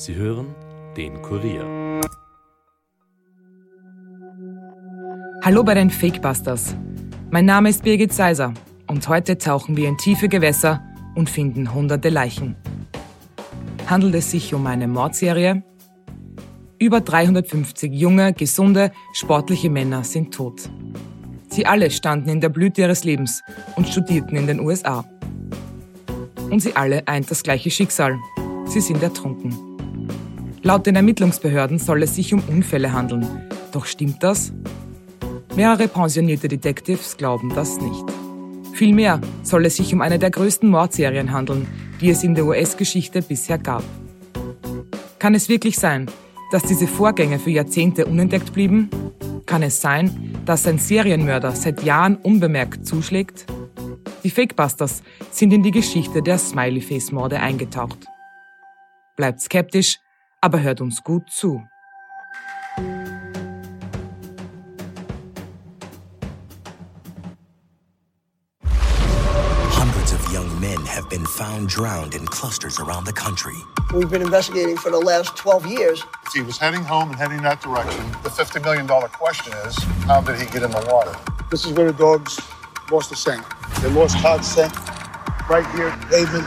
[0.00, 0.54] Sie hören
[0.96, 2.00] den Kurier.
[5.44, 6.74] Hallo bei den Fakebusters.
[7.30, 8.54] Mein Name ist Birgit Seiser
[8.86, 10.82] und heute tauchen wir in tiefe Gewässer
[11.16, 12.56] und finden hunderte Leichen.
[13.88, 15.64] Handelt es sich um eine Mordserie?
[16.78, 20.70] Über 350 junge, gesunde, sportliche Männer sind tot.
[21.50, 23.42] Sie alle standen in der Blüte ihres Lebens
[23.76, 25.04] und studierten in den USA.
[26.50, 28.18] Und sie alle eint das gleiche Schicksal.
[28.64, 29.69] Sie sind ertrunken.
[30.62, 33.26] Laut den Ermittlungsbehörden soll es sich um Unfälle handeln.
[33.72, 34.52] Doch stimmt das?
[35.56, 38.04] Mehrere pensionierte Detectives glauben das nicht.
[38.74, 41.66] Vielmehr soll es sich um eine der größten Mordserien handeln,
[42.00, 43.82] die es in der US-Geschichte bisher gab.
[45.18, 46.10] Kann es wirklich sein,
[46.52, 48.90] dass diese Vorgänge für Jahrzehnte unentdeckt blieben?
[49.46, 53.46] Kann es sein, dass ein Serienmörder seit Jahren unbemerkt zuschlägt?
[54.24, 58.04] Die Fakebusters sind in die Geschichte der Smiley-Face-Morde eingetaucht.
[59.16, 59.98] Bleibt skeptisch,
[60.40, 61.62] aber hört uns gut zu.
[69.72, 73.56] Hundreds of young men have been found drowned in clusters around the country.
[73.92, 76.04] We've been investigating for the last 12 years.
[76.26, 80.20] If he was heading home and heading that direction, the $50 million question is how
[80.20, 81.14] did he get in the water?
[81.50, 82.40] This is where the dogs
[82.90, 83.44] lost the scent.
[83.82, 84.72] They lost Todd's scent
[85.48, 86.46] right here, pavement.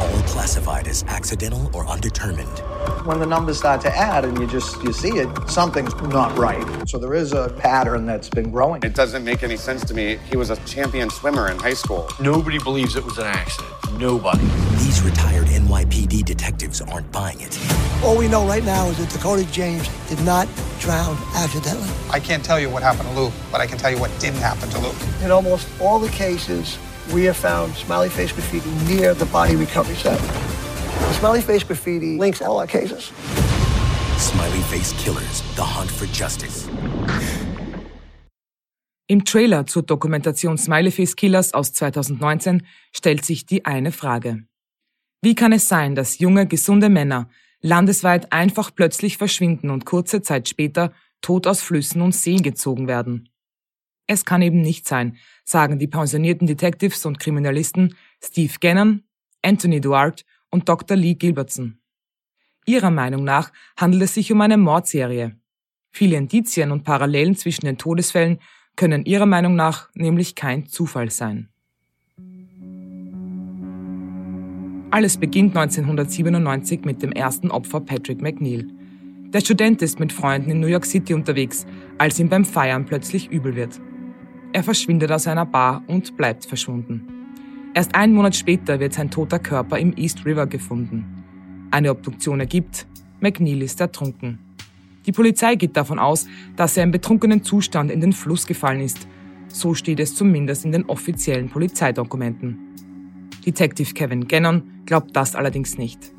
[0.00, 2.62] All classified as accidental or undetermined.
[3.04, 6.88] When the numbers start to add and you just you see it, something's not right.
[6.88, 8.82] So there is a pattern that's been growing.
[8.82, 10.18] It doesn't make any sense to me.
[10.28, 12.08] He was a champion swimmer in high school.
[12.20, 13.72] Nobody believes it was an accident.
[13.98, 14.44] Nobody.
[14.78, 17.58] These retired NYPD detectives aren't buying it.
[18.04, 21.88] All we know right now is that Dakota James did not drown accidentally.
[22.10, 24.40] I can't tell you what happened to Luke, but I can tell you what didn't
[24.40, 24.96] happen to Luke.
[25.22, 26.78] In almost all the cases,
[27.12, 30.20] we have found smiley face graffiti near the body recovery site.
[31.12, 33.12] Smiley face graffiti links all our cases.
[34.18, 36.68] Smiley Face Killers, The Hunt for Justice.
[39.06, 44.46] Im Trailer zur Dokumentation Smiley Face Killers aus 2019 stellt sich die eine Frage.
[45.22, 47.28] Wie kann es sein, dass junge, gesunde Männer
[47.60, 53.28] landesweit einfach plötzlich verschwinden und kurze Zeit später tot aus Flüssen und Seen gezogen werden?
[54.08, 59.04] Es kann eben nicht sein, sagen die pensionierten Detectives und Kriminalisten Steve Gannon,
[59.42, 60.24] Anthony Duarte
[60.56, 60.96] und Dr.
[60.96, 61.76] Lee Gilbertson.
[62.64, 65.36] Ihrer Meinung nach handelt es sich um eine Mordserie.
[65.92, 68.38] Viele Indizien und Parallelen zwischen den Todesfällen
[68.74, 71.50] können ihrer Meinung nach nämlich kein Zufall sein.
[74.90, 78.66] Alles beginnt 1997 mit dem ersten Opfer Patrick McNeil.
[79.34, 81.66] Der Student ist mit Freunden in New York City unterwegs,
[81.98, 83.78] als ihm beim Feiern plötzlich übel wird.
[84.54, 87.15] Er verschwindet aus einer Bar und bleibt verschwunden.
[87.76, 91.68] Erst einen Monat später wird sein toter Körper im East River gefunden.
[91.70, 92.86] Eine Obduktion ergibt,
[93.20, 94.38] McNeil ist ertrunken.
[95.04, 96.26] Die Polizei geht davon aus,
[96.56, 99.06] dass er im betrunkenen Zustand in den Fluss gefallen ist.
[99.48, 102.56] So steht es zumindest in den offiziellen Polizeidokumenten.
[103.44, 106.12] Detective Kevin Gannon glaubt das allerdings nicht.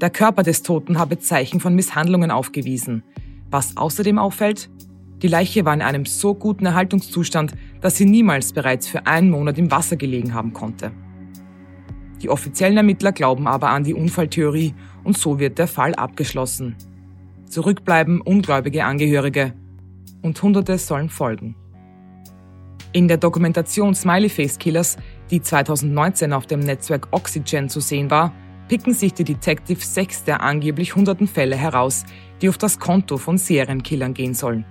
[0.00, 3.04] Der Körper des Toten habe Zeichen von Misshandlungen aufgewiesen.
[3.48, 4.70] Was außerdem auffällt?
[5.22, 9.56] Die Leiche war in einem so guten Erhaltungszustand, dass sie niemals bereits für einen Monat
[9.58, 10.92] im Wasser gelegen haben konnte.
[12.22, 16.76] Die offiziellen Ermittler glauben aber an die Unfalltheorie und so wird der Fall abgeschlossen.
[17.46, 19.54] Zurückbleiben ungläubige Angehörige
[20.22, 21.56] und Hunderte sollen folgen.
[22.92, 24.96] In der Dokumentation Smiley Face Killers,
[25.30, 28.32] die 2019 auf dem Netzwerk Oxygen zu sehen war,
[28.68, 32.04] picken sich die Detectives sechs der angeblich hunderten Fälle heraus,
[32.40, 34.64] die auf das Konto von Serienkillern gehen sollen.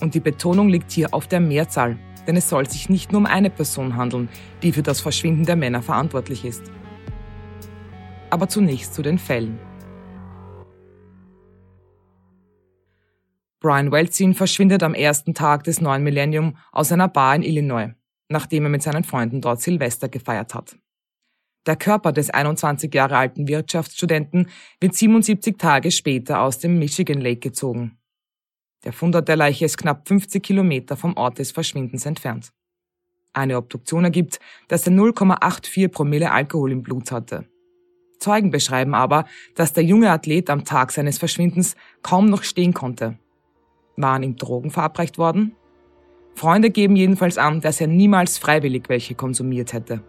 [0.00, 3.26] Und die Betonung liegt hier auf der Mehrzahl, denn es soll sich nicht nur um
[3.26, 4.28] eine Person handeln,
[4.62, 6.62] die für das Verschwinden der Männer verantwortlich ist.
[8.30, 9.58] Aber zunächst zu den Fällen.
[13.60, 17.92] Brian Welzin verschwindet am ersten Tag des neuen Millennium aus einer Bar in Illinois,
[18.30, 20.76] nachdem er mit seinen Freunden dort Silvester gefeiert hat.
[21.66, 24.48] Der Körper des 21 Jahre alten Wirtschaftsstudenten
[24.80, 27.99] wird 77 Tage später aus dem Michigan Lake gezogen.
[28.84, 32.50] Der Fundort der Leiche ist knapp 50 Kilometer vom Ort des Verschwindens entfernt.
[33.32, 37.46] Eine Obduktion ergibt, dass er 0,84 Promille Alkohol im Blut hatte.
[38.18, 43.18] Zeugen beschreiben aber, dass der junge Athlet am Tag seines Verschwindens kaum noch stehen konnte.
[43.96, 45.56] Waren ihm Drogen verabreicht worden?
[46.34, 50.02] Freunde geben jedenfalls an, dass er niemals freiwillig welche konsumiert hätte.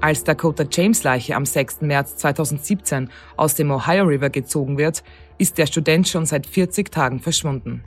[0.00, 1.80] Als Dakota James Leiche am 6.
[1.80, 5.02] März 2017 aus dem Ohio River gezogen wird,
[5.38, 7.82] ist der Student schon seit 40 Tagen verschwunden.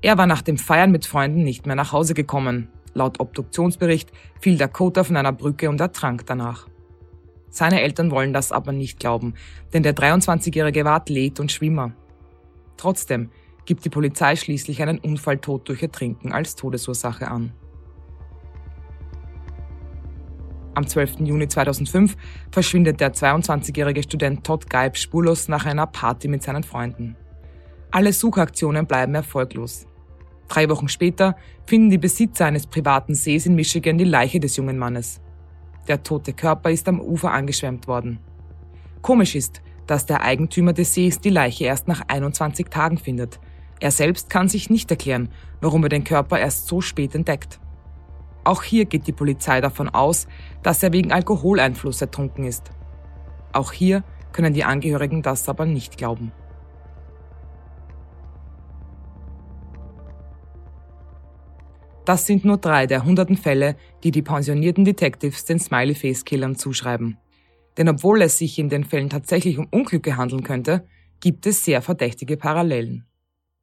[0.00, 2.68] Er war nach dem Feiern mit Freunden nicht mehr nach Hause gekommen.
[2.94, 4.10] Laut Obduktionsbericht
[4.40, 6.66] fiel Dakota von einer Brücke und ertrank danach.
[7.50, 9.34] Seine Eltern wollen das aber nicht glauben,
[9.72, 11.92] denn der 23-Jährige war Athlet und Schwimmer.
[12.76, 13.30] Trotzdem
[13.66, 17.52] gibt die Polizei schließlich einen Unfalltod durch Ertrinken als Todesursache an.
[20.78, 21.26] Am 12.
[21.26, 22.16] Juni 2005
[22.52, 27.16] verschwindet der 22-jährige Student Todd Geib spurlos nach einer Party mit seinen Freunden.
[27.90, 29.88] Alle Suchaktionen bleiben erfolglos.
[30.46, 31.34] Drei Wochen später
[31.66, 35.20] finden die Besitzer eines privaten Sees in Michigan die Leiche des jungen Mannes.
[35.88, 38.20] Der tote Körper ist am Ufer angeschwemmt worden.
[39.02, 43.40] Komisch ist, dass der Eigentümer des Sees die Leiche erst nach 21 Tagen findet.
[43.80, 47.58] Er selbst kann sich nicht erklären, warum er den Körper erst so spät entdeckt.
[48.48, 50.26] Auch hier geht die Polizei davon aus,
[50.62, 52.70] dass er wegen Alkoholeinfluss ertrunken ist.
[53.52, 56.32] Auch hier können die Angehörigen das aber nicht glauben.
[62.06, 67.18] Das sind nur drei der hunderten Fälle, die die pensionierten Detectives den Smiley-Face-Killern zuschreiben.
[67.76, 70.86] Denn obwohl es sich in den Fällen tatsächlich um Unglücke handeln könnte,
[71.20, 73.04] gibt es sehr verdächtige Parallelen.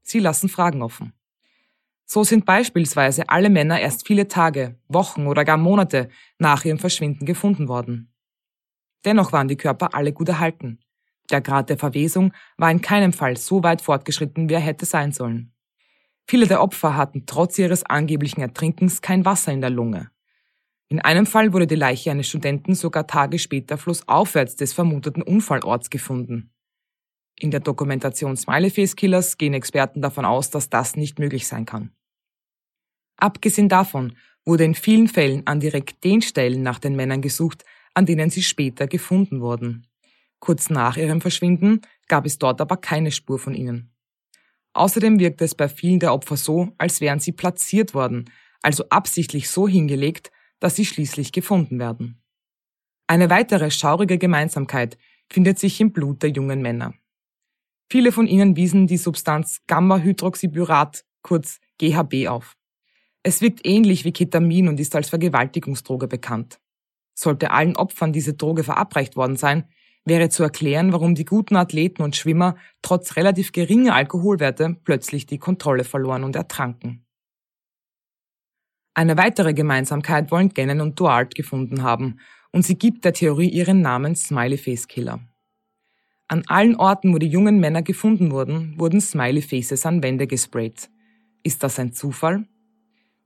[0.04, 1.12] Sie lassen Fragen offen.
[2.06, 7.26] So sind beispielsweise alle Männer erst viele Tage, Wochen oder gar Monate nach ihrem Verschwinden
[7.26, 8.14] gefunden worden.
[9.06, 10.80] Dennoch waren die Körper alle gut erhalten.
[11.32, 15.12] Der Grad der Verwesung war in keinem Fall so weit fortgeschritten, wie er hätte sein
[15.12, 15.54] sollen.
[16.28, 20.10] Viele der Opfer hatten trotz ihres angeblichen Ertrinkens kein Wasser in der Lunge.
[20.88, 25.90] In einem Fall wurde die Leiche eines Studenten sogar Tage später flussaufwärts des vermuteten Unfallorts
[25.90, 26.55] gefunden.
[27.38, 31.66] In der Dokumentation Smiley Face Killers gehen Experten davon aus, dass das nicht möglich sein
[31.66, 31.92] kann.
[33.18, 34.16] Abgesehen davon
[34.46, 38.44] wurde in vielen Fällen an direkt den Stellen nach den Männern gesucht, an denen sie
[38.44, 39.88] später gefunden wurden.
[40.40, 43.92] Kurz nach ihrem Verschwinden gab es dort aber keine Spur von ihnen.
[44.74, 48.30] Außerdem wirkte es bei vielen der Opfer so, als wären sie platziert worden,
[48.62, 52.22] also absichtlich so hingelegt, dass sie schließlich gefunden werden.
[53.08, 54.98] Eine weitere schaurige Gemeinsamkeit
[55.32, 56.94] findet sich im Blut der jungen Männer.
[57.90, 62.56] Viele von ihnen wiesen die Substanz Gamma-Hydroxyburat, kurz GHB, auf.
[63.24, 66.60] Es wirkt ähnlich wie Ketamin und ist als Vergewaltigungsdroge bekannt.
[67.14, 69.70] Sollte allen Opfern diese Droge verabreicht worden sein,
[70.06, 75.40] wäre zu erklären, warum die guten Athleten und Schwimmer trotz relativ geringer Alkoholwerte plötzlich die
[75.40, 77.06] Kontrolle verloren und ertranken.
[78.94, 82.20] Eine weitere Gemeinsamkeit wollen Gannon und Duart gefunden haben,
[82.52, 85.20] und sie gibt der Theorie ihren Namen Smiley Face Killer.
[86.28, 90.90] An allen Orten, wo die jungen Männer gefunden wurden, wurden Smiley Faces an Wände gesprayt.
[91.44, 92.46] Ist das ein Zufall?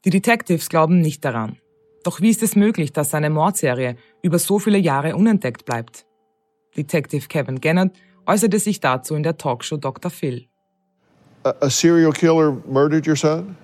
[0.04, 1.58] Die Detectives glauben nicht daran.
[2.04, 6.06] Doch wie ist es möglich, dass eine Mordserie über so viele Jahre unentdeckt bleibt?
[6.76, 7.94] Detective Kevin Gannett
[8.26, 10.12] äußerte sich dazu in der Talkshow Dr.
[10.12, 10.48] Phil.
[11.44, 13.56] A, a serial killer murdered your son?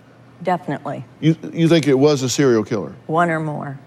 [0.46, 1.04] Definitely.
[1.20, 2.94] You, you think it was a serial killer?
[3.08, 3.78] One or more.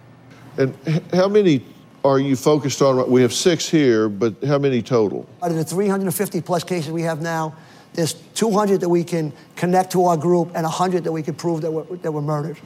[0.58, 0.74] And
[1.14, 1.62] how many
[2.08, 3.10] are you focused on?
[3.10, 5.28] We have six here, but how many total?
[5.42, 7.54] Out of the 350 plus cases we have now,
[7.94, 11.62] there's 200 that we can connect to our group and 100 that we can prove
[11.62, 12.58] that were, that were murdered.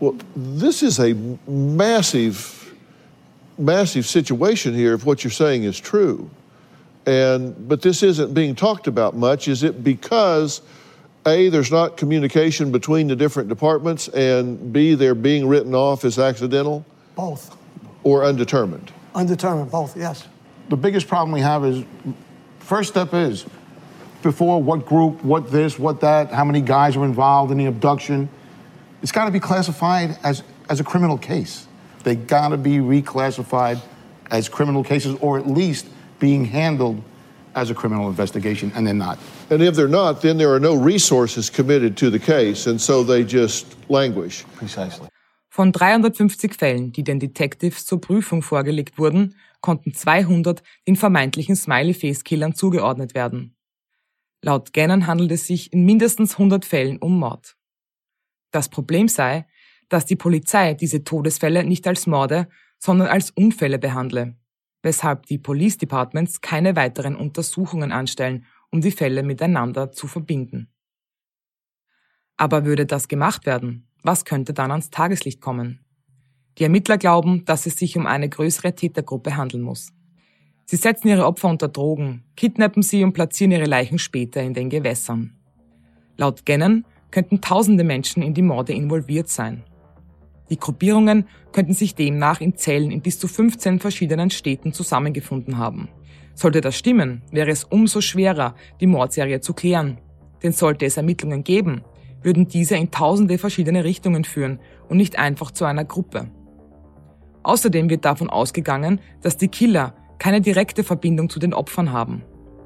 [0.00, 1.14] Well, this is a
[1.46, 2.58] massive
[3.58, 6.28] massive situation here if what you're saying is true.
[7.06, 9.48] And but this isn't being talked about much.
[9.48, 10.62] Is it because
[11.26, 16.18] A, there's not communication between the different departments, and B, they're being written off as
[16.18, 16.84] accidental?
[17.16, 17.56] Both.
[18.04, 18.92] Or undetermined?
[19.14, 20.26] Undetermined, both, yes.
[20.68, 21.84] The biggest problem we have is
[22.60, 23.44] first step is
[24.22, 28.28] before what group, what this, what that, how many guys are involved in the abduction.
[29.02, 31.66] It's got to be classified as, as a criminal case.
[32.04, 33.80] They got to be reclassified
[34.30, 35.86] as criminal cases or at least
[36.18, 37.02] being handled
[37.54, 39.18] as a criminal investigation, and they're not.
[39.50, 43.02] And if they're not, then there are no resources committed to the case, and so
[43.02, 44.44] they just languish.
[44.54, 45.08] Precisely.
[45.54, 52.54] Von 350 Fällen, die den Detectives zur Prüfung vorgelegt wurden, konnten 200 den vermeintlichen Smiley-Face-Killern
[52.54, 53.54] zugeordnet werden.
[54.40, 57.58] Laut Gannon handelt es sich in mindestens 100 Fällen um Mord.
[58.50, 59.46] Das Problem sei,
[59.90, 64.38] dass die Polizei diese Todesfälle nicht als Morde, sondern als Unfälle behandle,
[64.82, 70.72] weshalb die Police Departments keine weiteren Untersuchungen anstellen, um die Fälle miteinander zu verbinden.
[72.38, 75.80] Aber würde das gemacht werden, was könnte dann ans Tageslicht kommen?
[76.58, 79.92] Die Ermittler glauben, dass es sich um eine größere Tätergruppe handeln muss.
[80.66, 84.70] Sie setzen ihre Opfer unter Drogen, kidnappen sie und platzieren ihre Leichen später in den
[84.70, 85.36] Gewässern.
[86.16, 89.64] Laut Gannon könnten tausende Menschen in die Morde involviert sein.
[90.50, 95.88] Die Gruppierungen könnten sich demnach in Zellen in bis zu 15 verschiedenen Städten zusammengefunden haben.
[96.34, 99.98] Sollte das stimmen, wäre es umso schwerer, die Mordserie zu klären.
[100.42, 101.82] Denn sollte es Ermittlungen geben,
[102.22, 106.30] würden diese in tausende verschiedene Richtungen führen und nicht einfach zu einer Gruppe.
[107.42, 112.22] Außerdem wird davon ausgegangen, dass die Killer keine direkte Verbindung zu den Opfern haben.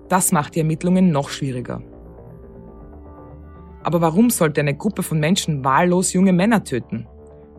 [0.09, 1.83] Das macht die Ermittlungen noch schwieriger.
[3.83, 7.07] Aber warum sollte eine Gruppe von Menschen wahllos junge Männer töten?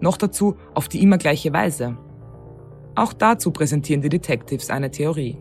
[0.01, 1.97] Noch dazu auf die immer gleiche Weise.
[2.95, 5.37] Auch dazu präsentieren die Detectives eine Theorie.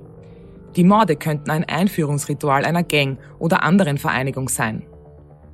[0.76, 4.86] Die Morde könnten ein Einführungsritual einer Gang oder anderen Vereinigung sein.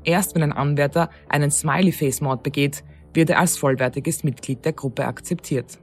[0.04, 5.78] Erst wenn ein Anwärter einen Smiley-Face-Mord begeht, wird er als vollwertiges Mitglied der Gruppe akzeptiert.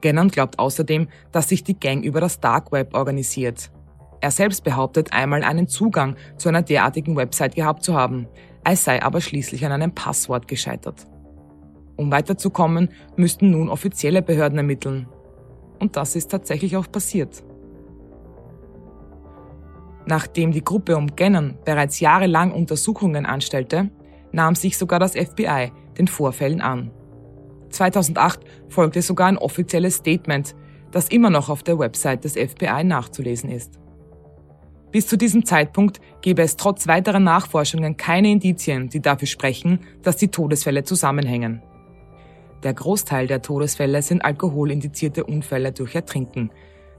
[0.00, 3.70] Gannon glaubt außerdem, dass sich die Gang über das Dark Web organisiert.
[4.20, 8.28] Er selbst behauptet einmal einen Zugang zu einer derartigen Website gehabt zu haben,
[8.64, 11.06] es sei aber schließlich an einem Passwort gescheitert.
[11.96, 15.08] Um weiterzukommen, müssten nun offizielle Behörden ermitteln.
[15.78, 17.42] Und das ist tatsächlich auch passiert.
[20.06, 23.90] Nachdem die Gruppe um Gannon bereits jahrelang Untersuchungen anstellte,
[24.32, 26.90] nahm sich sogar das FBI den Vorfällen an.
[27.70, 30.54] 2008 folgte sogar ein offizielles Statement,
[30.92, 33.78] das immer noch auf der Website des FBI nachzulesen ist.
[34.92, 40.16] Bis zu diesem Zeitpunkt gäbe es trotz weiterer Nachforschungen keine Indizien, die dafür sprechen, dass
[40.16, 41.62] die Todesfälle zusammenhängen.
[42.62, 46.50] Der Großteil der Todesfälle sind alkoholindizierte Unfälle durch Ertrinken.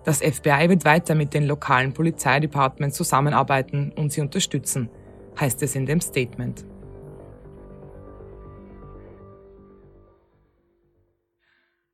[0.08, 4.90] Das FBI wird weiter mit den lokalen Polizeidepartements zusammenarbeiten und sie unterstützen,
[5.38, 6.66] heißt es in dem Statement.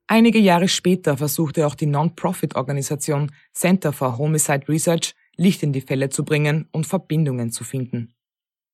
[0.06, 6.10] Einige Jahre später versuchte auch die Non-Profit-Organisation Center for Homicide Research Licht in die Fälle
[6.10, 8.14] zu bringen und Verbindungen zu finden.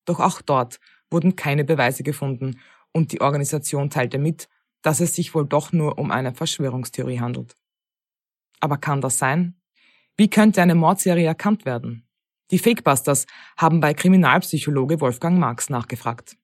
[0.03, 2.59] Doch auch dort wurden keine Beweise gefunden
[2.91, 4.49] und die Organisation teilte mit,
[4.81, 7.55] dass es sich wohl doch nur um eine Verschwörungstheorie handelt.
[8.59, 9.55] Aber kann das sein?
[10.17, 12.05] Wie könnte eine Mordserie erkannt werden?
[12.51, 13.25] Die Fakebusters
[13.57, 16.35] haben bei Kriminalpsychologe Wolfgang Marx nachgefragt.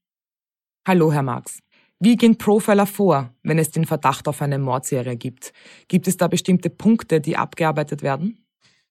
[0.87, 1.59] Hallo, Herr Marx.
[1.99, 5.53] Wie gehen Profiler vor, wenn es den Verdacht auf eine Mordserie gibt?
[5.87, 8.44] Gibt es da bestimmte Punkte, die abgearbeitet werden?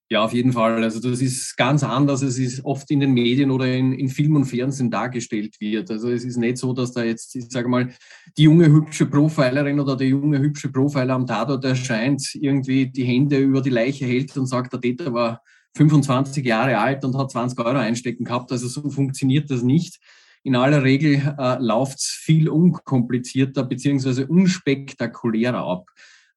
[0.07, 0.83] Ja, auf jeden Fall.
[0.83, 4.45] Also das ist ganz anders, es oft in den Medien oder in, in Film und
[4.45, 5.89] Fernsehen dargestellt wird.
[5.89, 7.91] Also es ist nicht so, dass da jetzt, ich sage mal,
[8.37, 13.39] die junge hübsche Profilerin oder der junge hübsche Profiler am Tatort erscheint, irgendwie die Hände
[13.39, 15.41] über die Leiche hält und sagt, der Täter war
[15.75, 18.51] 25 Jahre alt und hat 20 Euro einstecken gehabt.
[18.51, 19.99] Also so funktioniert das nicht.
[20.43, 25.87] In aller Regel äh, läuft es viel unkomplizierter beziehungsweise unspektakulärer ab.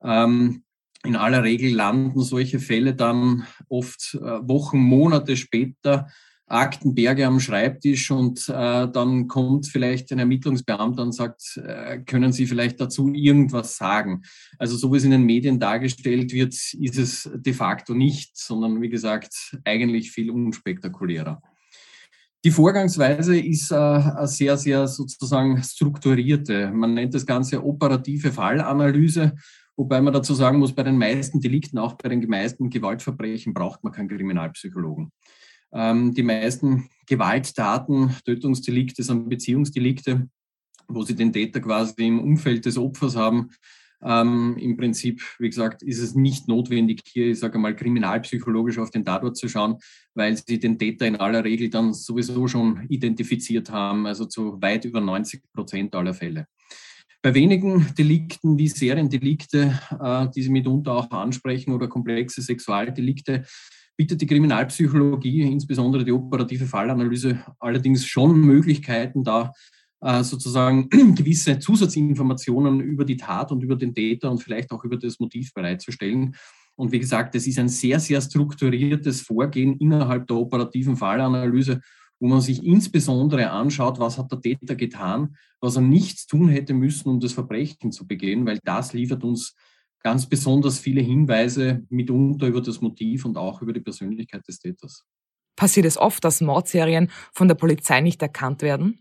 [0.03, 0.63] Ähm,
[1.05, 6.09] in aller Regel landen solche Fälle dann oft äh, Wochen, Monate später
[6.49, 12.47] Aktenberge am Schreibtisch und äh, dann kommt vielleicht ein Ermittlungsbeamter und sagt, äh, können Sie
[12.47, 14.23] vielleicht dazu irgendwas sagen?
[14.59, 18.81] Also so wie es in den Medien dargestellt wird, ist es de facto nicht, sondern
[18.81, 21.43] wie gesagt eigentlich viel unspektakulärer.
[22.45, 26.71] Die Vorgangsweise ist äh, eine sehr, sehr sozusagen strukturierte.
[26.73, 29.35] Man nennt das Ganze operative Fallanalyse
[29.79, 33.85] Wobei man dazu sagen muss, bei den meisten Delikten, auch bei den meisten Gewaltverbrechen, braucht
[33.85, 35.13] man keinen Kriminalpsychologen.
[35.73, 40.29] Ähm, die meisten Gewalttaten, Tötungsdelikte sind Beziehungsdelikte,
[40.89, 43.51] wo sie den Täter quasi im Umfeld des Opfers haben.
[44.03, 48.91] Ähm, Im Prinzip, wie gesagt, ist es nicht notwendig, hier, ich sage mal, kriminalpsychologisch auf
[48.91, 49.77] den Tatort zu schauen,
[50.15, 54.85] weil sie den Täter in aller Regel dann sowieso schon identifiziert haben, also zu weit
[54.85, 56.49] über 90 Prozent aller Fälle.
[57.21, 63.45] Bei wenigen Delikten wie Seriendelikte, äh, die Sie mitunter auch ansprechen, oder komplexe Sexualdelikte,
[63.97, 69.53] bietet die Kriminalpsychologie, insbesondere die operative Fallanalyse, allerdings schon Möglichkeiten, da
[70.01, 74.97] äh, sozusagen gewisse Zusatzinformationen über die Tat und über den Täter und vielleicht auch über
[74.97, 76.37] das Motiv bereitzustellen.
[76.77, 81.81] Und wie gesagt, es ist ein sehr, sehr strukturiertes Vorgehen innerhalb der operativen Fallanalyse
[82.21, 86.75] wo man sich insbesondere anschaut, was hat der Täter getan, was er nichts tun hätte
[86.75, 89.55] müssen, um das Verbrechen zu begehen, weil das liefert uns
[90.03, 95.05] ganz besonders viele Hinweise mitunter über das Motiv und auch über die Persönlichkeit des Täters.
[95.57, 99.01] Passiert es oft, dass Mordserien von der Polizei nicht erkannt werden?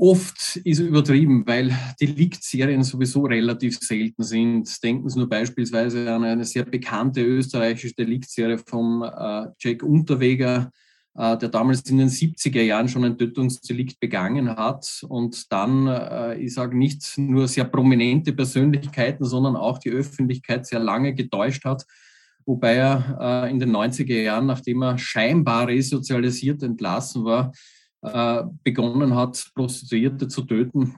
[0.00, 4.80] Oft ist übertrieben, weil Deliktserien sowieso relativ selten sind.
[4.84, 10.70] Denken Sie nur beispielsweise an eine sehr bekannte österreichische Deliktserie vom äh, Jack Unterweger,
[11.18, 15.04] der damals in den 70er Jahren schon ein Tötungsdelikt begangen hat.
[15.08, 20.78] Und dann, äh, ich sage nicht nur sehr prominente Persönlichkeiten, sondern auch die Öffentlichkeit sehr
[20.78, 21.84] lange getäuscht hat,
[22.46, 27.52] wobei er äh, in den 90er Jahren, nachdem er scheinbar resozialisiert entlassen war,
[28.62, 30.94] begonnen hat, Prostituierte zu töten,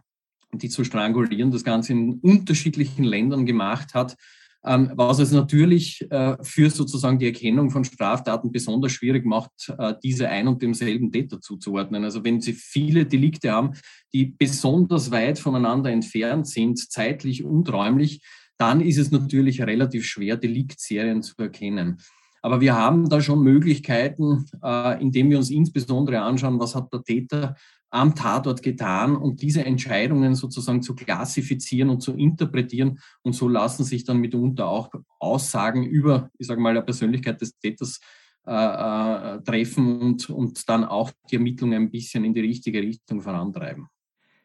[0.53, 4.19] die zu strangulieren, das Ganze in unterschiedlichen Ländern gemacht hat
[4.63, 10.29] was es natürlich äh, für sozusagen die Erkennung von Straftaten besonders schwierig macht, äh, diese
[10.29, 12.05] ein und demselben Täter zuzuordnen.
[12.05, 13.73] Also wenn Sie viele Delikte haben,
[14.13, 18.23] die besonders weit voneinander entfernt sind, zeitlich und räumlich,
[18.59, 21.99] dann ist es natürlich relativ schwer, Deliktserien zu erkennen.
[22.43, 27.03] Aber wir haben da schon Möglichkeiten, äh, indem wir uns insbesondere anschauen, was hat der
[27.03, 27.57] Täter
[27.91, 33.01] am Tatort getan und diese Entscheidungen sozusagen zu klassifizieren und zu interpretieren.
[33.23, 37.59] Und so lassen sich dann mitunter auch Aussagen über, ich sage mal, der Persönlichkeit des
[37.59, 38.01] Täters
[38.47, 43.21] äh, äh, treffen und, und dann auch die Ermittlungen ein bisschen in die richtige Richtung
[43.21, 43.89] vorantreiben.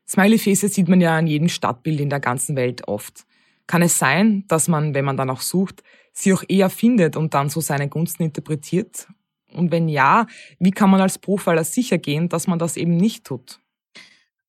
[0.08, 3.26] Smiley-Faces sieht man ja an jedem Stadtbild in der ganzen Welt oft.
[3.68, 5.82] Kann es sein, dass man, wenn man danach sucht,
[6.14, 9.08] sie auch eher findet und dann so seine Gunsten interpretiert?
[9.56, 10.28] Und wenn ja,
[10.60, 13.60] wie kann man als Profiler sicher gehen, dass man das eben nicht tut?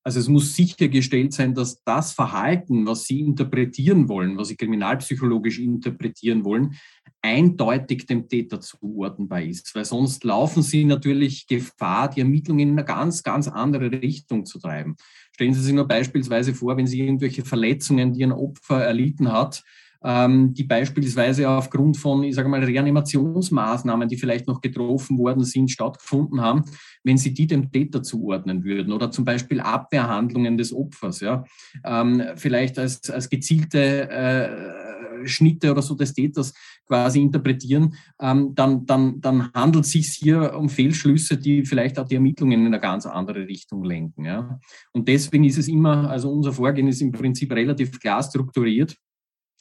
[0.07, 5.59] Also es muss sichergestellt sein, dass das Verhalten, was Sie interpretieren wollen, was Sie kriminalpsychologisch
[5.59, 6.77] interpretieren wollen,
[7.23, 9.75] eindeutig dem Täter zuordnenbar ist.
[9.75, 14.61] Weil sonst laufen Sie natürlich Gefahr, die Ermittlungen in eine ganz, ganz andere Richtung zu
[14.61, 14.95] treiben.
[15.35, 19.65] Stellen Sie sich nur beispielsweise vor, wenn Sie irgendwelche Verletzungen, die ein Opfer erlitten hat,
[20.05, 26.41] die beispielsweise aufgrund von, ich sage mal, Reanimationsmaßnahmen, die vielleicht noch getroffen worden sind, stattgefunden
[26.41, 26.65] haben,
[27.03, 31.45] wenn Sie die dem Täter zuordnen würden oder zum Beispiel Abwehrhandlungen des Opfers, ja,
[31.85, 34.87] ähm, vielleicht als, als gezielte äh,
[35.25, 36.53] Schnitte oder so des Täters
[36.87, 42.07] quasi interpretieren, ähm, dann, dann, dann handelt es sich hier um Fehlschlüsse, die vielleicht auch
[42.07, 44.25] die Ermittlungen in eine ganz andere Richtung lenken.
[44.25, 44.61] Ja.
[44.93, 48.97] Und deswegen ist es immer, also unser Vorgehen ist im Prinzip relativ klar strukturiert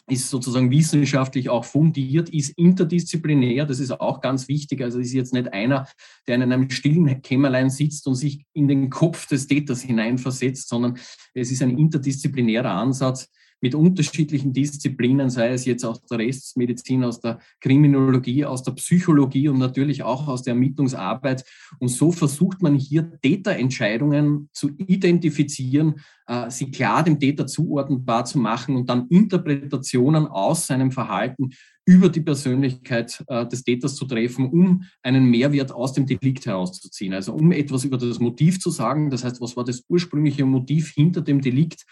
[0.07, 4.81] ist sozusagen wissenschaftlich auch fundiert, ist interdisziplinär, das ist auch ganz wichtig.
[4.81, 5.88] Also ist jetzt nicht einer,
[6.27, 10.97] der in einem stillen Kämmerlein sitzt und sich in den Kopf des Täters hineinversetzt, sondern
[11.33, 13.29] es ist ein interdisziplinärer Ansatz,
[13.62, 19.50] mit unterschiedlichen Disziplinen, sei es jetzt aus der Rechtsmedizin, aus der Kriminologie, aus der Psychologie
[19.50, 21.43] und natürlich auch aus der Ermittlungsarbeit.
[21.79, 25.95] Und so versucht man hier Täterentscheidungen zu identifizieren,
[26.27, 31.51] äh, sie klar dem Täter zuordnenbar zu machen und dann Interpretationen aus seinem Verhalten
[31.85, 37.13] über die Persönlichkeit äh, des Täters zu treffen, um einen Mehrwert aus dem Delikt herauszuziehen.
[37.13, 40.91] Also um etwas über das Motiv zu sagen, das heißt, was war das ursprüngliche Motiv
[40.91, 41.85] hinter dem Delikt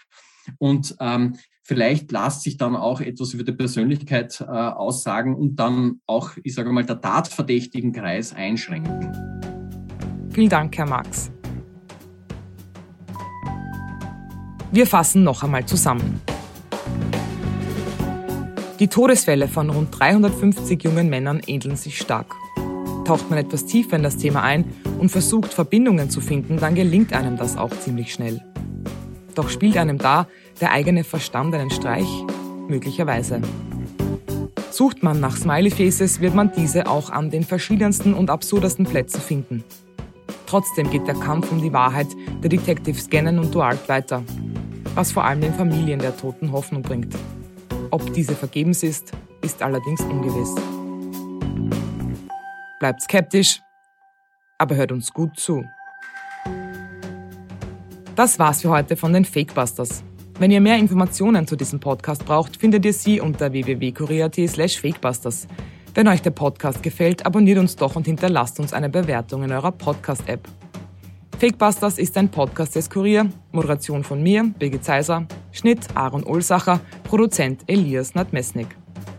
[0.58, 6.00] und ähm, vielleicht lässt sich dann auch etwas über die Persönlichkeit äh, aussagen und dann
[6.06, 9.10] auch, ich sage mal, der tatverdächtigen Kreis einschränken.
[10.30, 11.30] Vielen Dank, Herr Marx.
[14.70, 16.20] Wir fassen noch einmal zusammen.
[18.80, 22.34] Die Todesfälle von rund 350 jungen Männern ähneln sich stark.
[23.04, 24.64] Taucht man etwas tiefer in das Thema ein
[24.98, 28.42] und versucht Verbindungen zu finden, dann gelingt einem das auch ziemlich schnell.
[29.34, 30.26] Doch spielt einem da
[30.60, 32.08] der eigene Verstand einen Streich?
[32.68, 33.42] Möglicherweise.
[34.70, 39.20] Sucht man nach Smiley Faces, wird man diese auch an den verschiedensten und absurdesten Plätzen
[39.20, 39.64] finden.
[40.46, 42.08] Trotzdem geht der Kampf um die Wahrheit
[42.42, 44.22] der Detectives Gannon und Duart weiter,
[44.94, 47.14] was vor allem den Familien der Toten Hoffnung bringt.
[47.90, 49.12] Ob diese vergebens ist,
[49.42, 50.54] ist allerdings ungewiss.
[52.80, 53.60] Bleibt skeptisch,
[54.58, 55.64] aber hört uns gut zu.
[58.16, 60.04] Das war's für heute von den Fakebusters.
[60.38, 65.46] Wenn ihr mehr Informationen zu diesem Podcast braucht, findet ihr sie unter www.kurier.at slash fakebusters.
[65.94, 69.70] Wenn euch der Podcast gefällt, abonniert uns doch und hinterlasst uns eine Bewertung in eurer
[69.70, 70.48] Podcast-App.
[71.38, 77.62] Fakebusters ist ein Podcast des Kurier, Moderation von mir, Birgit Zeiser, Schnitt Aaron Olsacher, Produzent
[77.68, 78.68] Elias Nadmesnik.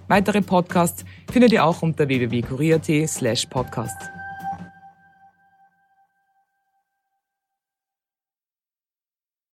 [0.08, 4.15] Weitere Podcasts findet ihr auch unter www.kurier.at slash podcast.